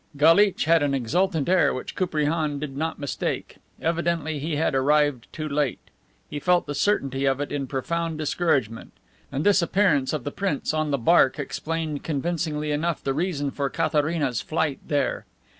Galitch 0.17 0.65
had 0.65 0.81
an 0.81 0.95
exultant 0.95 1.47
air 1.47 1.75
which 1.75 1.95
Koupriane 1.95 2.57
did 2.57 2.75
not 2.75 2.97
mistake. 2.97 3.57
Evidently 3.79 4.39
he 4.39 4.55
had 4.55 4.73
arrived 4.73 5.27
too 5.31 5.47
late. 5.47 5.91
He 6.27 6.39
felt 6.39 6.65
the 6.65 6.73
certainty 6.73 7.25
of 7.25 7.39
it 7.39 7.51
in 7.51 7.67
profound 7.67 8.17
discouragement. 8.17 8.93
And 9.31 9.43
this 9.43 9.61
appearance 9.61 10.11
of 10.11 10.23
the 10.23 10.31
prince 10.31 10.73
on 10.73 10.89
the 10.89 10.97
Barque 10.97 11.37
explained 11.37 12.01
convincingly 12.03 12.71
enough 12.71 13.03
the 13.03 13.13
reason 13.13 13.51
for 13.51 13.69
Katharina's 13.69 14.41
flight 14.41 14.79
here. 14.89 15.23